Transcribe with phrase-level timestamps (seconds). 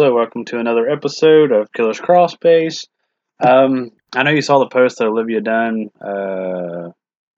[0.00, 2.86] Hello, welcome to another episode of Killer's Crossbase.
[3.38, 6.92] Um, I know you saw the post that Olivia done, uh,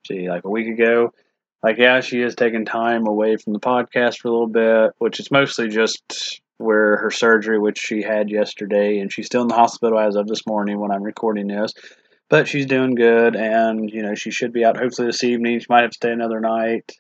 [0.06, 1.12] gee, like a week ago.
[1.61, 5.18] Like, yeah, she is taking time away from the podcast for a little bit, which
[5.18, 9.57] is mostly just where her surgery, which she had yesterday, and she's still in the
[9.57, 11.72] hospital as of this morning when I'm recording this.
[12.30, 15.58] But she's doing good, and you know she should be out hopefully this evening.
[15.58, 16.93] She might have to stay another night.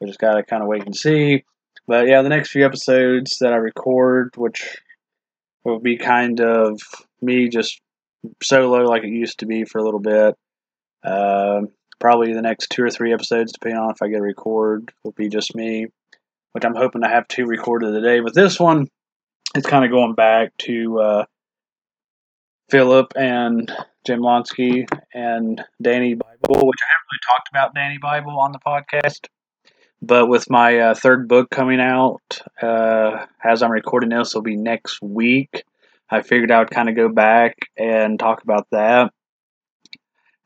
[0.00, 1.42] We just gotta kind of wait and see.
[1.88, 4.78] But yeah, the next few episodes that I record, which
[5.64, 6.80] will be kind of
[7.20, 7.80] me just
[8.42, 10.34] solo like it used to be for a little bit.
[11.04, 11.62] Uh,
[11.98, 15.12] probably the next two or three episodes, depending on if I get a record, will
[15.12, 15.86] be just me,
[16.52, 18.20] which I'm hoping to have two recorded today.
[18.20, 18.88] But this one,
[19.54, 21.24] it's kind of going back to uh,
[22.70, 23.70] Philip and
[24.06, 29.26] Jablonski and Danny Bible, which I haven't really talked about Danny Bible on the podcast.
[30.02, 34.56] But with my uh, third book coming out, uh, as I'm recording this, will be
[34.56, 35.64] next week.
[36.10, 39.12] I figured I would kind of go back and talk about that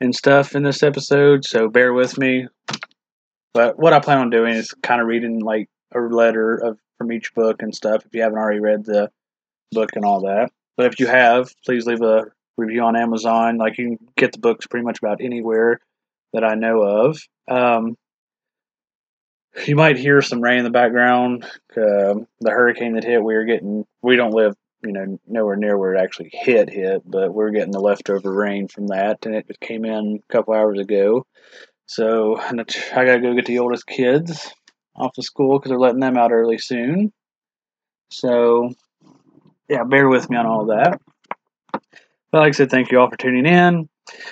[0.00, 2.48] and stuff in this episode, so bear with me.
[3.52, 7.12] But what I plan on doing is kind of reading like a letter of from
[7.12, 8.04] each book and stuff.
[8.04, 9.10] If you haven't already read the
[9.72, 12.24] book and all that, but if you have, please leave a
[12.56, 13.56] review on Amazon.
[13.56, 15.80] Like you can get the books pretty much about anywhere
[16.32, 17.20] that I know of.
[17.48, 17.96] Um,
[19.66, 21.44] you might hear some rain in the background.
[21.76, 23.84] Uh, the hurricane that hit, we are getting.
[24.02, 27.72] We don't live, you know, nowhere near where it actually hit hit, but we're getting
[27.72, 31.26] the leftover rain from that, and it came in a couple hours ago.
[31.86, 34.52] So I gotta go get the oldest kids
[34.96, 37.12] off of school because they're letting them out early soon.
[38.10, 38.70] So
[39.68, 41.00] yeah, bear with me on all that.
[42.30, 43.88] But like I said, thank you all for tuning in.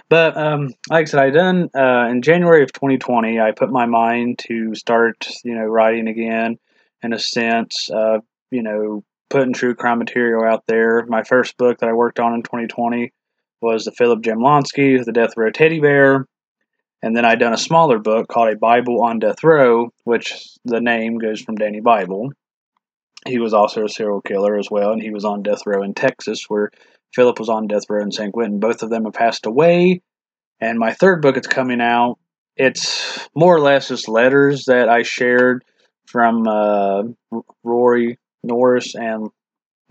[0.08, 3.40] But um, like I said, I done uh, in January of 2020.
[3.40, 6.58] I put my mind to start, you know, writing again.
[7.04, 8.18] In a sense, uh,
[8.52, 11.04] you know, putting true crime material out there.
[11.06, 13.12] My first book that I worked on in 2020
[13.60, 16.26] was the Philip Jablonski, The Death Row Teddy Bear.
[17.02, 20.80] And then I done a smaller book called A Bible on Death Row, which the
[20.80, 22.30] name goes from Danny Bible.
[23.26, 25.94] He was also a serial killer as well, and he was on death row in
[25.94, 26.70] Texas, where
[27.14, 28.60] Philip was on death row in San Quentin.
[28.60, 30.02] Both of them have passed away.
[30.60, 32.18] And my third book is coming out.
[32.56, 35.64] It's more or less just letters that I shared
[36.06, 37.02] from uh,
[37.64, 39.30] Roy Norris and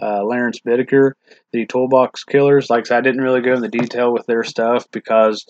[0.02, 1.12] uh, Lawrence Bittaker,
[1.52, 2.70] the Toolbox Killers.
[2.70, 5.46] Like I didn't really go into detail with their stuff because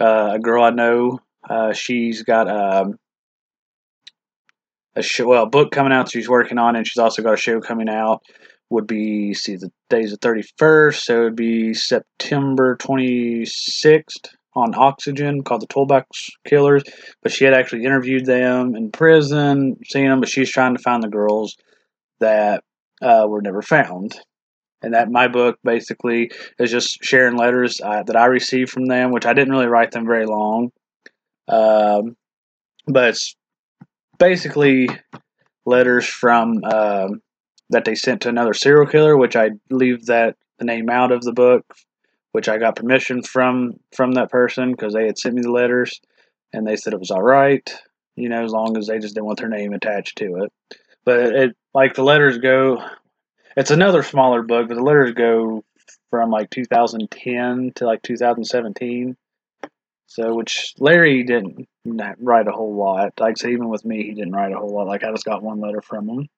[0.00, 2.98] uh, a girl I know, uh, she's got um,
[4.94, 7.38] a show, well, a book coming out she's working on, and she's also got a
[7.38, 8.22] show coming out
[8.70, 15.42] would be see the days of 31st so it would be september 26th on oxygen
[15.42, 16.82] called the toolbox killers.
[17.22, 21.02] But she had actually interviewed them in prison seen them but she's trying to find
[21.02, 21.56] the girls
[22.20, 22.64] that
[23.00, 24.18] uh, were never found.
[24.82, 29.12] And that my book basically is just sharing letters uh, that i received from them
[29.12, 30.70] which i didn't really write them very long.
[31.48, 32.16] Um,
[32.86, 33.36] but it's
[34.18, 34.88] basically
[35.64, 37.20] letters from um,
[37.70, 41.22] that they sent to another serial killer, which I leave that the name out of
[41.22, 41.64] the book,
[42.32, 46.00] which I got permission from from that person because they had sent me the letters,
[46.52, 47.68] and they said it was all right,
[48.16, 50.52] you know, as long as they just didn't want their name attached to it.
[51.04, 52.82] But it like the letters go,
[53.56, 55.64] it's another smaller book, but the letters go
[56.10, 59.16] from like 2010 to like 2017.
[60.06, 63.12] So, which Larry didn't write a whole lot.
[63.20, 64.86] Like, say, even with me, he didn't write a whole lot.
[64.86, 66.28] Like, I just got one letter from him.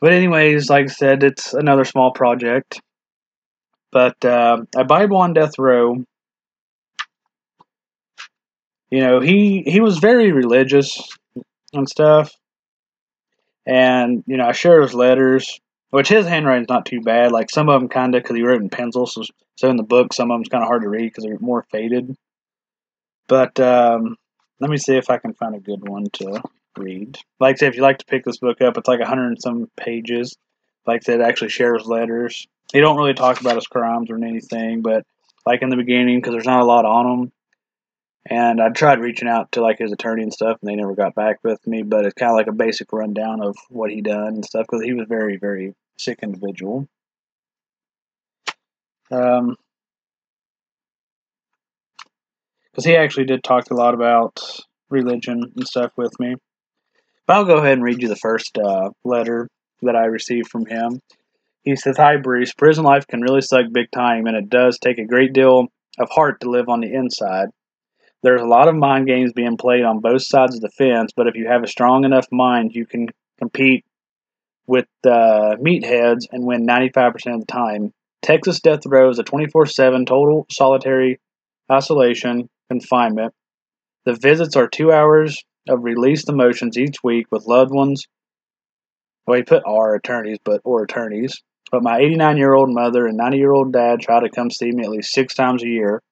[0.00, 2.80] But anyways, like I said, it's another small project.
[3.92, 6.04] But uh, a Bible on Death Row,
[8.90, 11.16] you know, he he was very religious
[11.72, 12.32] and stuff.
[13.66, 15.60] And you know, I share his letters,
[15.90, 17.32] which his handwriting's not too bad.
[17.32, 19.06] Like some of them, kind of, because he wrote in pencil.
[19.06, 19.22] So,
[19.56, 21.64] so in the book, some of them's kind of hard to read because they're more
[21.70, 22.16] faded.
[23.28, 24.16] But um,
[24.60, 26.42] let me see if I can find a good one to
[26.76, 27.18] read.
[27.38, 29.28] Like I said, if you like to pick this book up, it's like a hundred
[29.28, 30.36] and some pages.
[30.86, 32.46] Like I said, actually shares letters.
[32.72, 35.04] He don't really talk about his crimes or anything, but
[35.46, 37.32] like in the beginning, because there's not a lot on them.
[38.26, 41.14] And I tried reaching out to like his attorney and stuff, and they never got
[41.14, 41.82] back with me.
[41.82, 44.84] But it's kind of like a basic rundown of what he done and stuff, because
[44.84, 46.88] he was very, very sick individual.
[49.10, 49.56] Um,
[52.70, 54.40] because he actually did talk a lot about
[54.90, 56.36] religion and stuff with me.
[57.30, 59.48] But I'll go ahead and read you the first uh, letter
[59.82, 60.98] that I received from him.
[61.62, 62.52] He says, Hi, Bruce.
[62.52, 65.68] Prison life can really suck big time, and it does take a great deal
[66.00, 67.50] of heart to live on the inside.
[68.24, 71.28] There's a lot of mind games being played on both sides of the fence, but
[71.28, 73.06] if you have a strong enough mind, you can
[73.38, 73.84] compete
[74.66, 77.92] with uh, meatheads and win 95% of the time.
[78.22, 81.20] Texas Death Row is a 24 7 total solitary
[81.70, 83.32] isolation confinement.
[84.04, 88.06] The visits are two hours of released emotions each week with loved ones.
[89.26, 91.42] Well, he put our attorneys, but or attorneys.
[91.70, 94.72] But my 89 year old mother and 90 year old dad try to come see
[94.72, 96.02] me at least six times a year.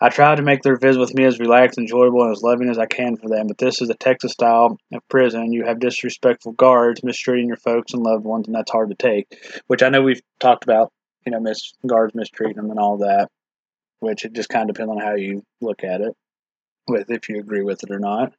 [0.00, 2.78] I try to make their visit with me as relaxed, enjoyable, and as loving as
[2.78, 5.52] I can for them, but this is a Texas style of prison.
[5.52, 9.26] You have disrespectful guards mistreating your folks and loved ones, and that's hard to take.
[9.66, 10.92] Which I know we've talked about,
[11.26, 13.28] you know, mis- guards mistreating them and all that,
[13.98, 16.14] which it just kind of depends on how you look at it,
[16.86, 18.32] with if you agree with it or not.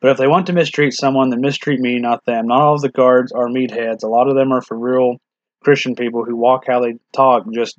[0.00, 2.46] But if they want to mistreat someone, then mistreat me, not them.
[2.46, 4.04] Not all of the guards are meatheads.
[4.04, 5.16] A lot of them are for real
[5.62, 7.78] Christian people who walk how they talk, just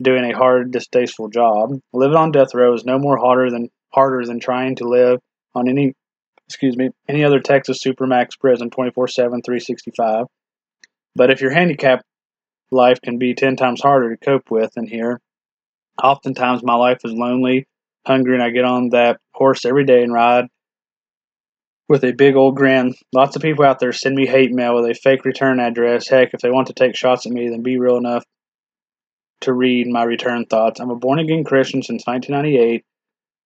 [0.00, 1.70] doing a hard, distasteful job.
[1.92, 5.18] Living on death row is no more harder than harder than trying to live
[5.54, 5.94] on any
[6.46, 10.26] excuse me any other Texas supermax prison 24/7 365.
[11.16, 12.04] But if your handicapped
[12.70, 15.20] life can be 10 times harder to cope with than here,
[16.02, 17.66] oftentimes my life is lonely,
[18.06, 20.46] hungry and I get on that horse every day and ride
[21.88, 22.94] with a big old grin.
[23.12, 26.08] Lots of people out there send me hate mail with a fake return address.
[26.08, 28.24] Heck, if they want to take shots at me, then be real enough
[29.42, 30.80] to read my return thoughts.
[30.80, 32.84] I'm a born again Christian since 1998.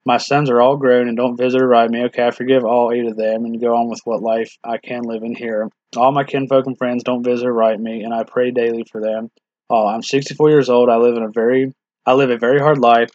[0.07, 2.05] My sons are all grown and don't visit or write me.
[2.05, 5.03] Okay, I forgive all eight of them and go on with what life I can
[5.03, 5.69] live in here.
[5.97, 9.01] All my kinfolk and friends don't visit or write me, and I pray daily for
[9.01, 9.31] them.
[9.69, 10.89] Oh, I'm 64 years old.
[10.89, 11.75] I live in a very,
[12.07, 13.11] I live a very hard life,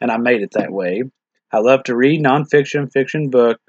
[0.00, 1.04] and I made it that way.
[1.52, 3.60] I love to read nonfiction, fiction book,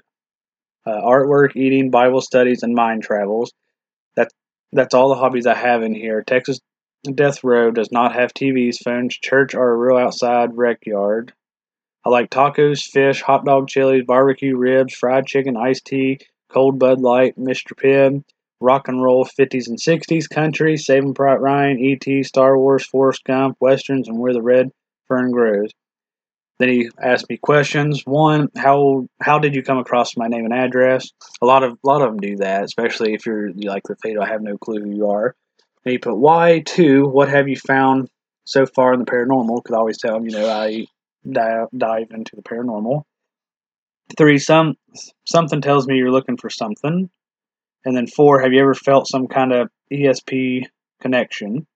[0.88, 3.52] uh, artwork, eating, Bible studies, and mind travels.
[4.16, 4.30] That
[4.72, 6.22] that's all the hobbies I have in here.
[6.22, 6.60] Texas
[7.14, 11.32] Death Row does not have TVs, phones, church, or a real outside rec yard.
[12.04, 17.00] I like tacos, fish, hot dog chilies, barbecue ribs, fried chicken, iced tea, cold Bud
[17.00, 17.76] Light, Mr.
[17.76, 18.24] Pibb,
[18.60, 23.56] rock and roll 50s and 60s, country, Saving Private Ryan, E.T., Star Wars, Forrest Gump,
[23.60, 24.70] westerns, and Where the Red
[25.06, 25.70] Fern Grows.
[26.58, 28.02] Then he asked me questions.
[28.04, 31.10] One, how how did you come across my name and address?
[31.40, 34.22] A lot of a lot of them do that, especially if you're like the fatal.
[34.22, 35.36] I have no clue who you are.
[35.84, 37.06] And he put why two.
[37.06, 38.08] What have you found
[38.44, 39.62] so far in the paranormal?
[39.70, 40.86] I always tell him, you know, I
[41.30, 43.02] dive, dive into the paranormal.
[44.16, 44.74] Three, some
[45.26, 47.08] something tells me you're looking for something.
[47.84, 50.64] And then four, have you ever felt some kind of ESP
[51.00, 51.66] connection?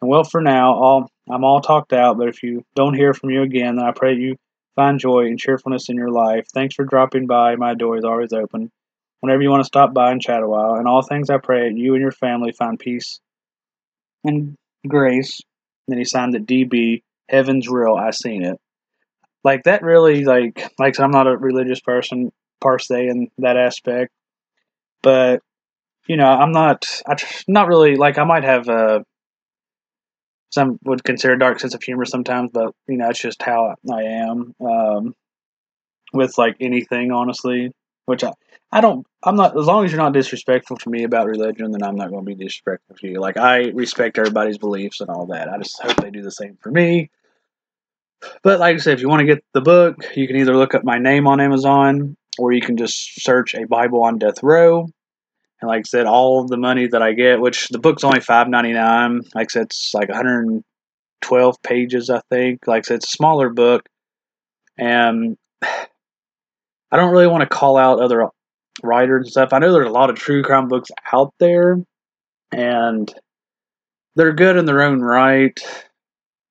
[0.00, 3.30] And well, for now, all I'm all talked out, but if you don't hear from
[3.30, 4.36] you again, then I pray you
[4.76, 6.46] find joy and cheerfulness in your life.
[6.54, 7.56] Thanks for dropping by.
[7.56, 8.70] My door is always open.
[9.20, 11.70] Whenever you want to stop by and chat a while, and all things I pray
[11.72, 13.18] you and your family find peace
[14.24, 14.54] and
[14.86, 15.40] grace.
[15.86, 17.02] And then he signed it DB.
[17.28, 17.94] Heaven's real.
[17.94, 18.58] I seen it.
[19.44, 22.30] Like that really like like I'm not a religious person
[22.60, 24.12] per se in that aspect,
[25.02, 25.40] but
[26.06, 27.16] you know I'm not I
[27.46, 29.04] not really like I might have a
[30.50, 34.02] some would consider dark sense of humor sometimes, but you know, it's just how I
[34.02, 35.14] am um,
[36.12, 37.72] with like anything, honestly.
[38.06, 38.32] Which I,
[38.72, 39.58] I don't, I'm not.
[39.58, 42.26] As long as you're not disrespectful to me about religion, then I'm not going to
[42.26, 43.20] be disrespectful to you.
[43.20, 45.48] Like I respect everybody's beliefs and all that.
[45.48, 47.10] I just hope they do the same for me.
[48.42, 50.74] But like I said, if you want to get the book, you can either look
[50.74, 54.88] up my name on Amazon or you can just search a Bible on Death Row
[55.60, 58.48] and like I said, all the money that I get, which the book's only five
[58.48, 59.22] ninety nine.
[59.34, 62.66] Like I said, it's like 112 pages, I think.
[62.66, 63.88] Like I said, it's a smaller book,
[64.76, 68.28] and I don't really want to call out other
[68.82, 69.52] writers and stuff.
[69.52, 71.76] I know there's a lot of true crime books out there,
[72.52, 73.12] and
[74.14, 75.58] they're good in their own right.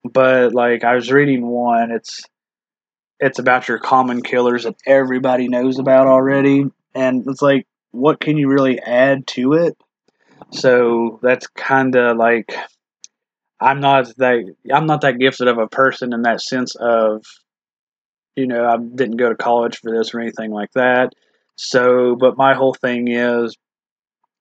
[0.04, 2.24] But like I was reading one, it's
[3.20, 7.66] it's about your common killers that everybody knows about already, and it's like
[7.98, 9.77] what can you really add to it?
[10.51, 12.56] So that's kind of like
[13.60, 17.25] I'm not that I'm not that gifted of a person in that sense of
[18.36, 21.13] you know I didn't go to college for this or anything like that.
[21.56, 23.58] So, but my whole thing is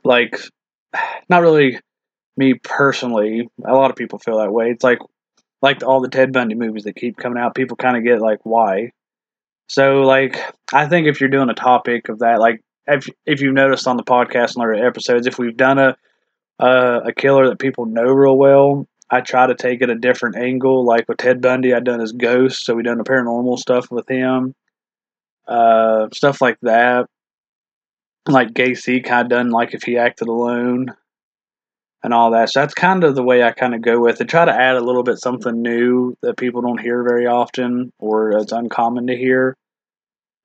[0.05, 0.39] like
[1.29, 1.81] not really
[2.37, 3.49] me personally.
[3.67, 4.71] A lot of people feel that way.
[4.71, 4.99] It's like
[5.63, 7.55] like all the Ted Bundy movies that keep coming out.
[7.55, 8.93] People kind of get like why.
[9.69, 10.39] So like
[10.73, 13.97] I think if you're doing a topic of that, like if if you've noticed on
[13.97, 15.97] the podcast and other episodes, if we've done a
[16.59, 20.37] uh, a killer that people know real well, I try to take it a different
[20.37, 20.85] angle.
[20.85, 24.09] Like with Ted Bundy, I've done his ghost, so we've done the paranormal stuff with
[24.09, 24.55] him,
[25.47, 27.07] uh, stuff like that.
[28.29, 30.95] Like Gacy, kind of done like if he acted alone
[32.03, 32.51] and all that.
[32.51, 34.29] So that's kind of the way I kind of go with it.
[34.29, 38.33] Try to add a little bit something new that people don't hear very often or
[38.33, 39.57] it's uncommon to hear.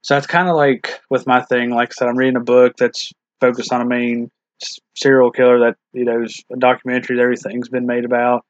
[0.01, 1.71] So that's kind of like with my thing.
[1.71, 4.29] Like I said, I'm reading a book that's focused on a main
[4.95, 8.45] serial killer that you know a documentary that everything's been made about,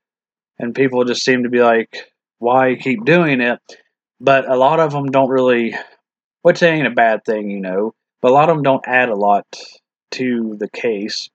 [0.60, 3.60] and people just seem to be like, why keep doing it?
[4.20, 5.76] But a lot of them don't really,
[6.42, 7.94] which ain't a bad thing, you know.
[8.22, 9.46] But a lot of them don't add a lot
[10.12, 11.30] to the case.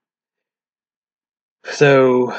[1.64, 2.32] So,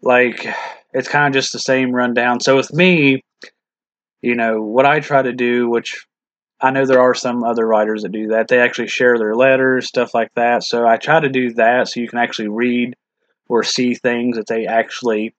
[0.00, 0.46] like,
[0.94, 2.40] it's kind of just the same rundown.
[2.40, 3.22] So with me,
[4.22, 6.06] you know, what I try to do, which
[6.64, 9.86] I know there are some other writers that do that, they actually share their letters,
[9.86, 10.62] stuff like that.
[10.62, 12.96] So I try to do that so you can actually read
[13.50, 15.34] or see things that they actually,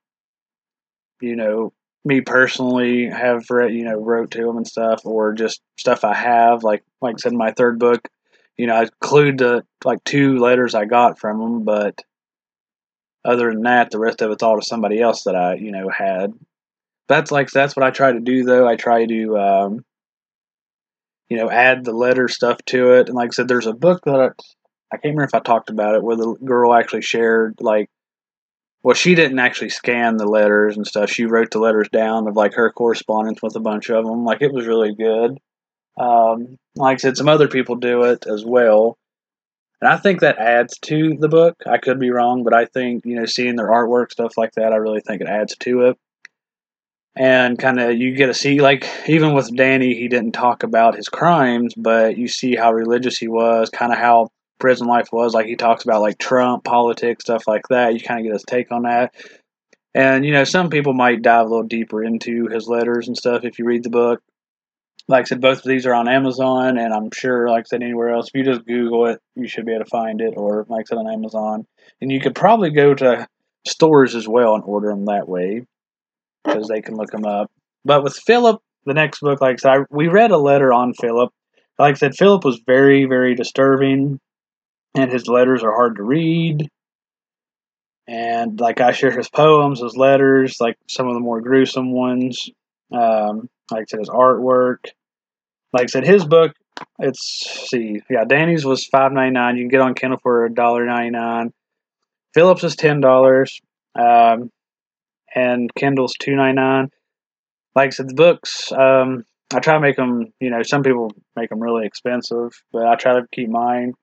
[1.20, 5.62] you know, me personally have read, you know, wrote to them and stuff, or just
[5.77, 8.08] stuff I have, like like I said in my third book,
[8.55, 12.03] you know, I include the like two letters I got from them, but
[13.25, 15.89] other than that, the rest of it's all to somebody else that I, you know,
[15.89, 16.34] had.
[17.08, 18.67] That's like that's what I try to do though.
[18.67, 19.86] I try to, um,
[21.29, 23.08] you know, add the letter stuff to it.
[23.08, 24.27] And like I said, there's a book that I,
[24.91, 27.89] I can't remember if I talked about it, where the girl actually shared like,
[28.84, 31.10] well, she didn't actually scan the letters and stuff.
[31.10, 34.25] She wrote the letters down of like her correspondence with a bunch of them.
[34.25, 35.39] Like it was really good.
[35.98, 38.98] Um, like I said, some other people do it as well.
[39.82, 41.55] And I think that adds to the book.
[41.65, 44.72] I could be wrong, but I think, you know, seeing their artwork, stuff like that,
[44.72, 45.98] I really think it adds to it.
[47.17, 50.95] And kind of, you get to see, like, even with Danny, he didn't talk about
[50.95, 54.29] his crimes, but you see how religious he was, kind of how
[54.60, 55.34] prison life was.
[55.34, 57.93] Like, he talks about, like, Trump, politics, stuff like that.
[57.93, 59.13] You kind of get his take on that.
[59.93, 63.45] And, you know, some people might dive a little deeper into his letters and stuff
[63.45, 64.22] if you read the book
[65.07, 67.84] like I said, both of these are on Amazon, and I'm sure, like I said,
[67.84, 68.27] anywhere else.
[68.27, 70.89] If you just Google it, you should be able to find it, or like I
[70.89, 71.67] said, on Amazon.
[72.01, 73.27] And you could probably go to
[73.67, 75.65] stores as well and order them that way,
[76.46, 77.52] because they can look them up.
[77.84, 80.94] But with Philip, the next book, like I said, I, we read a letter on
[80.94, 81.32] Philip.
[81.78, 84.20] Like I said, Philip was very, very disturbing,
[84.96, 86.68] and his letters are hard to read.
[88.08, 92.50] And like I share his poems, his letters, like some of the more gruesome ones.
[92.92, 94.86] Um, like I said, his artwork.
[95.74, 96.54] Like I said, his book.
[97.00, 99.56] It's see, yeah, Danny's was five ninety nine.
[99.58, 101.52] You can get on Kindle for a dollar ninety nine.
[102.34, 103.62] Phillips is ten dollars,
[103.98, 104.52] um,
[105.36, 106.89] and Kindle's two ninety nine.
[107.75, 108.72] Like I said, the books.
[108.72, 110.34] Um, I try to make them.
[110.39, 113.94] You know, some people make them really expensive, but I try to keep mine.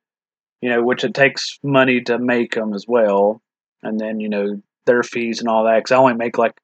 [0.60, 3.40] You know, which it takes money to make them as well,
[3.82, 5.78] and then you know their fees and all that.
[5.78, 6.54] Because I only make like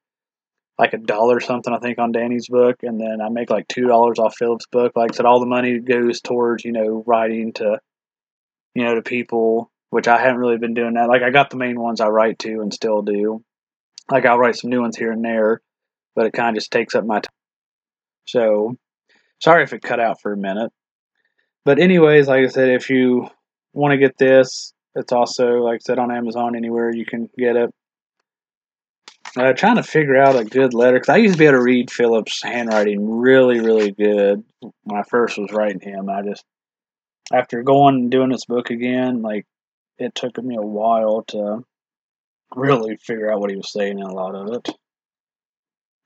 [0.77, 3.87] like a dollar something, I think, on Danny's book, and then I make like two
[3.87, 4.93] dollars off Philip's book.
[4.95, 7.79] Like I said, all the money goes towards you know writing to,
[8.75, 11.09] you know, to people, which I haven't really been doing that.
[11.09, 13.43] Like I got the main ones I write to and still do.
[14.09, 15.61] Like I'll write some new ones here and there,
[16.15, 17.31] but it kind of just takes up my time.
[18.25, 18.75] So
[19.41, 20.71] sorry if it cut out for a minute.
[21.65, 23.29] But anyways, like I said, if you
[23.73, 27.55] want to get this, it's also like I said on Amazon anywhere you can get
[27.55, 27.73] it
[29.37, 31.63] uh, trying to figure out a good letter because I used to be able to
[31.63, 36.09] read Phillips' handwriting really, really good when I first was writing him.
[36.09, 36.43] I just
[37.31, 39.45] after going and doing this book again, like
[39.97, 41.63] it took me a while to
[42.55, 44.69] really figure out what he was saying in a lot of it.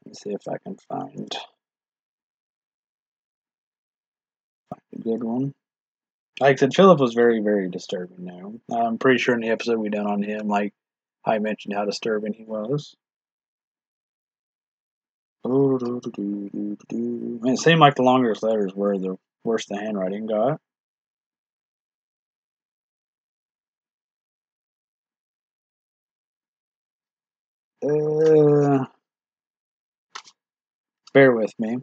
[0.05, 1.31] Let's see if I can find,
[4.93, 5.53] a good one.
[6.39, 8.53] Like I said, Philip was very, very disturbing now.
[8.75, 10.73] I'm pretty sure in the episode we done on him, like
[11.25, 12.95] I mentioned how disturbing he was.
[15.45, 20.59] it seemed like the longer his letters were, the worse the handwriting got.
[27.84, 28.86] Uh,
[31.13, 31.78] bear with me.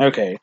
[0.00, 0.36] Okay,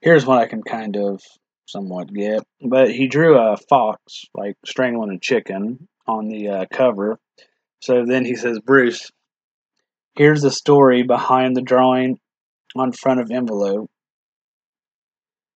[0.00, 1.20] here's what I can kind of
[1.66, 2.44] somewhat get.
[2.60, 7.18] But he drew a fox, like strangling a chicken, on the uh, cover
[7.80, 9.10] so then he says, Bruce,
[10.16, 12.18] here's the story behind the drawing
[12.76, 13.88] on front of envelope.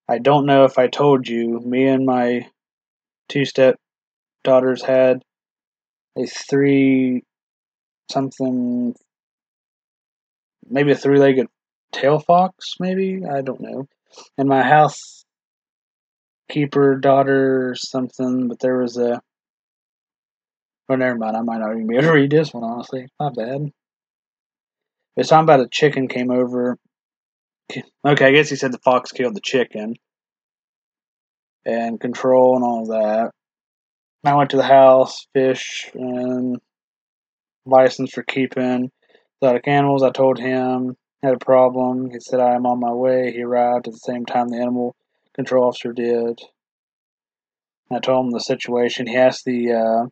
[0.08, 2.46] I don't know if I told you, me and my
[3.28, 3.76] two step
[4.44, 5.22] daughters had
[6.16, 7.22] a three
[8.10, 8.94] something
[10.68, 11.46] maybe a three legged
[11.92, 13.22] tail fox, maybe?
[13.24, 13.86] I don't know.
[14.36, 15.24] And my house
[16.50, 19.20] keeper daughter something, but there was a
[20.88, 21.36] Oh, never mind.
[21.36, 23.06] I might not even be able to read this one, honestly.
[23.18, 23.70] Not bad.
[25.16, 26.76] It's talking about a chicken came over.
[28.04, 29.94] Okay, I guess he said the fox killed the chicken.
[31.64, 33.30] And control and all that.
[34.24, 36.60] I went to the house, fish, and
[37.66, 38.90] license for keeping
[39.40, 40.02] exotic animals.
[40.02, 42.10] I told him had a problem.
[42.10, 43.32] He said I am on my way.
[43.32, 44.96] He arrived at the same time the animal
[45.34, 46.40] control officer did.
[47.90, 49.06] I told him the situation.
[49.06, 50.06] He asked the uh,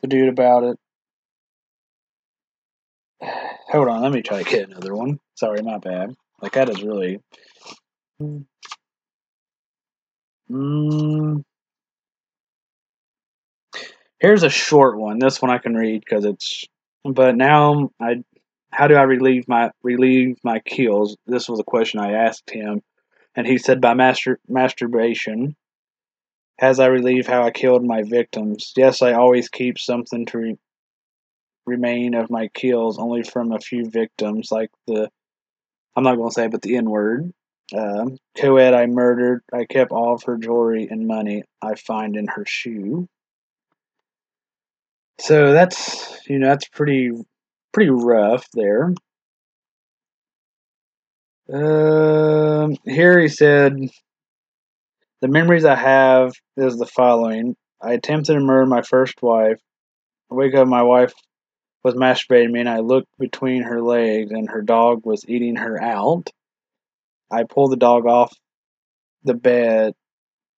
[0.00, 0.78] the dude about it.
[3.68, 5.18] Hold on, let me try to get another one.
[5.34, 6.14] Sorry, my bad.
[6.40, 7.20] Like that is really.
[10.50, 11.44] Mm.
[14.24, 15.18] Here's a short one.
[15.18, 16.64] This one I can read because it's.
[17.04, 18.24] But now I,
[18.70, 21.18] how do I relieve my relieve my kills?
[21.26, 22.80] This was a question I asked him,
[23.36, 25.54] and he said by master masturbation.
[26.58, 30.58] As I relieve how I killed my victims, yes, I always keep something to re-
[31.66, 35.10] remain of my kills, only from a few victims, like the.
[35.96, 37.30] I'm not going to say, but the N word.
[37.76, 38.06] Uh,
[38.38, 39.42] co-ed I murdered.
[39.52, 43.06] I kept all of her jewelry and money I find in her shoe.
[45.18, 47.12] So that's you know that's pretty
[47.72, 48.94] pretty rough there.
[51.52, 53.76] Um, here he said,
[55.20, 59.60] the memories I have is the following: I attempted to murder my first wife.
[60.30, 61.12] I wake up, my wife
[61.82, 65.80] was masturbating me, and I looked between her legs, and her dog was eating her
[65.82, 66.30] out.
[67.30, 68.34] I pulled the dog off
[69.22, 69.94] the bed,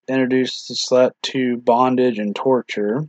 [0.08, 3.08] introduced the slut to bondage and torture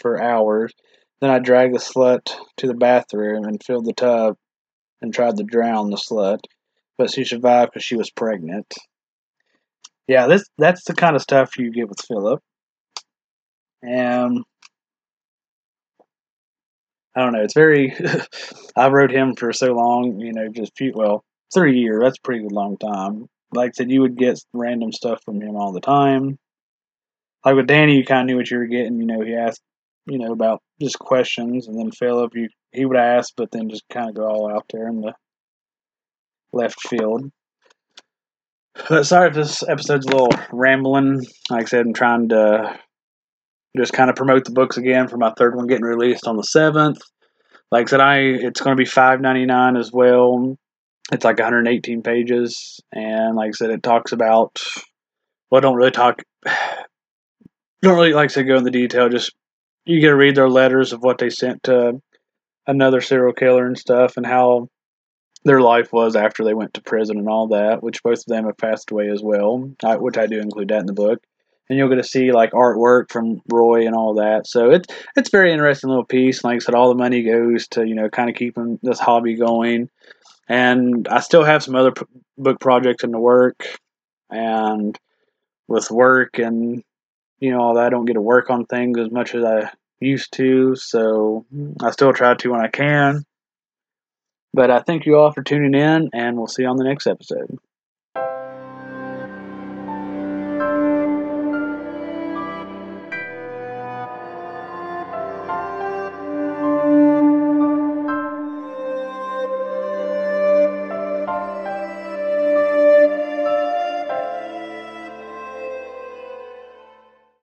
[0.00, 0.72] for hours.
[1.20, 4.36] Then I dragged the slut to the bathroom and filled the tub
[5.00, 6.40] and tried to drown the slut,
[6.98, 8.72] but she survived because she was pregnant.
[10.06, 12.40] Yeah, this that's the kind of stuff you get with Philip.
[13.82, 14.42] And
[17.16, 17.94] I don't know, it's very
[18.76, 22.22] I wrote him for so long, you know, just few well, three years, that's a
[22.22, 23.26] pretty good long time.
[23.52, 26.38] Like I said, you would get random stuff from him all the time.
[27.44, 28.98] Like with Danny, you kind of knew what you were getting.
[28.98, 29.60] You know, he asked,
[30.06, 33.84] you know, about just questions, and then Philip, you he would ask, but then just
[33.88, 35.14] kind of go all out there in the
[36.52, 37.30] left field.
[38.88, 41.24] But sorry if this episode's a little rambling.
[41.48, 42.78] Like I said, I'm trying to
[43.76, 46.42] just kind of promote the books again for my third one getting released on the
[46.42, 46.98] seventh.
[47.70, 50.56] Like I said, I it's going to be five ninety nine as well.
[51.12, 54.58] It's like 118 pages, and like I said, it talks about.
[55.50, 56.22] Well, I don't really talk.
[57.82, 59.10] Don't really like to go in the detail.
[59.10, 59.34] Just
[59.84, 62.00] you get to read their letters of what they sent to
[62.66, 64.68] another serial killer and stuff, and how
[65.44, 68.46] their life was after they went to prison and all that, which both of them
[68.46, 71.22] have passed away as well, I, which I do include that in the book.
[71.68, 74.46] And you'll get to see like artwork from Roy and all that.
[74.46, 76.44] So it's it's very interesting little piece.
[76.44, 79.34] Like I said, all the money goes to you know kind of keeping this hobby
[79.34, 79.88] going.
[80.46, 82.04] And I still have some other p-
[82.36, 83.66] book projects in the work,
[84.30, 84.98] and
[85.66, 86.84] with work and
[87.40, 89.70] you know I don't get to work on things as much as I
[90.00, 90.74] used to.
[90.76, 91.46] So
[91.82, 93.24] I still try to when I can.
[94.52, 97.06] But I thank you all for tuning in, and we'll see you on the next
[97.06, 97.58] episode.